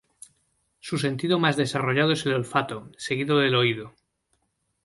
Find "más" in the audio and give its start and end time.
1.37-1.57